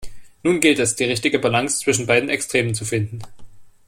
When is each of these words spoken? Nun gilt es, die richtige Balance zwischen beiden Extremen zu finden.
Nun 0.41 0.59
gilt 0.61 0.79
es, 0.79 0.95
die 0.95 1.03
richtige 1.03 1.37
Balance 1.37 1.77
zwischen 1.81 2.07
beiden 2.07 2.27
Extremen 2.27 2.73
zu 2.73 2.85
finden. 2.85 3.19